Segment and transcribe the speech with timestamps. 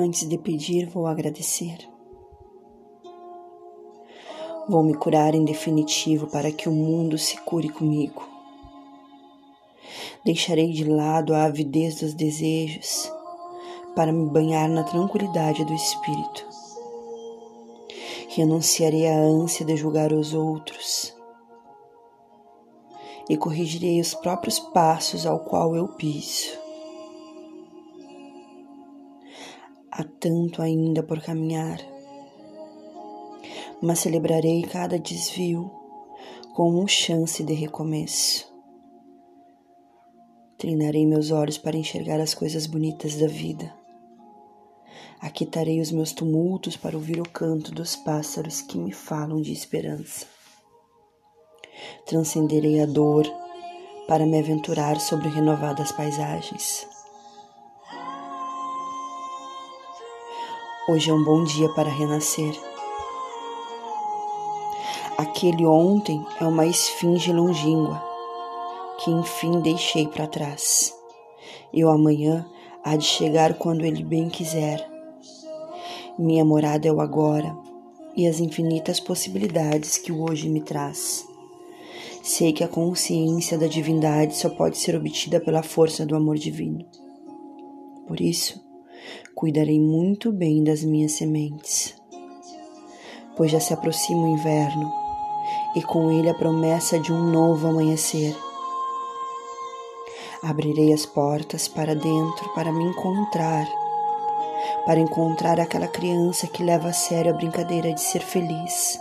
[0.00, 1.76] Antes de pedir, vou agradecer.
[4.68, 8.22] Vou me curar em definitivo para que o mundo se cure comigo.
[10.24, 13.12] Deixarei de lado a avidez dos desejos
[13.96, 16.46] para me banhar na tranquilidade do espírito.
[18.28, 21.12] Renunciarei à ânsia de julgar os outros
[23.28, 26.67] e corrigirei os próprios passos ao qual eu piso.
[29.98, 31.78] Há tanto ainda por caminhar
[33.80, 35.70] mas celebrarei cada desvio
[36.54, 38.48] como chance de recomeço.
[40.56, 43.72] Treinarei meus olhos para enxergar as coisas bonitas da vida.
[45.20, 50.26] Aquitarei os meus tumultos para ouvir o canto dos pássaros que me falam de esperança.
[52.06, 53.24] Transcenderei a dor
[54.08, 56.97] para me aventurar sobre renovadas paisagens.
[60.90, 62.58] Hoje é um bom dia para renascer.
[65.18, 68.02] Aquele ontem é uma esfinge longínqua
[68.96, 70.94] que enfim deixei para trás.
[71.74, 72.48] E o amanhã
[72.82, 74.90] há de chegar quando ele bem quiser.
[76.18, 77.54] Minha morada é o agora
[78.16, 81.28] e as infinitas possibilidades que o hoje me traz.
[82.22, 86.82] Sei que a consciência da divindade só pode ser obtida pela força do amor divino.
[88.06, 88.66] Por isso,
[89.34, 91.94] cuidarei muito bem das minhas sementes,
[93.36, 94.92] pois já se aproxima o inverno
[95.76, 98.36] e com ele a promessa de um novo amanhecer.
[100.42, 103.66] Abrirei as portas para dentro para me encontrar,
[104.84, 108.98] para encontrar aquela criança que leva a sério a brincadeira de ser feliz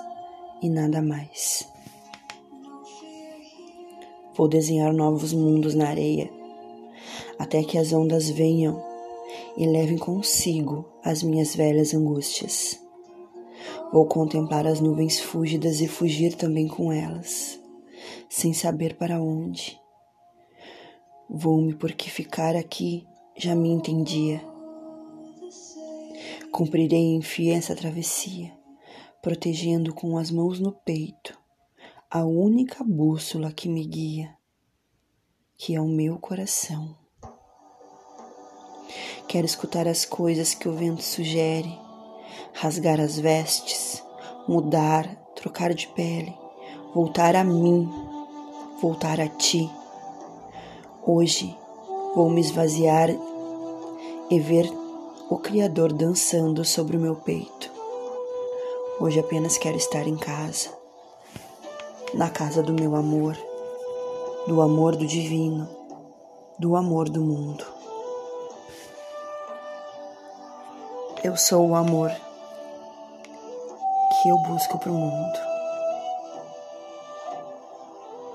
[0.62, 1.68] e nada mais.
[4.36, 6.30] Vou desenhar novos mundos na areia,
[7.40, 8.87] até que as ondas venham
[9.58, 12.80] e levem consigo as minhas velhas angústias.
[13.92, 17.60] Vou contemplar as nuvens fúlgidas e fugir também com elas,
[18.30, 19.80] sem saber para onde.
[21.30, 24.42] Vou-me porque ficar aqui já me entendia.
[26.52, 28.52] Cumprirei enfim essa travessia,
[29.22, 31.38] protegendo com as mãos no peito
[32.10, 34.34] a única bússola que me guia,
[35.58, 37.07] que é o meu coração.
[39.28, 41.88] Quero escutar as coisas que o vento sugere
[42.54, 44.04] rasgar as vestes,
[44.48, 45.06] mudar,
[45.36, 46.36] trocar de pele,
[46.94, 47.88] voltar a mim,
[48.82, 49.70] voltar a ti.
[51.06, 51.56] Hoje
[52.16, 53.10] vou me esvaziar
[54.30, 54.68] e ver
[55.30, 57.72] o Criador dançando sobre o meu peito.
[59.00, 60.70] Hoje apenas quero estar em casa,
[62.16, 63.38] na casa do meu amor,
[64.48, 65.70] do amor do divino,
[66.58, 67.77] do amor do mundo.
[71.24, 72.12] Eu sou o amor
[74.22, 75.47] que eu busco para o mundo.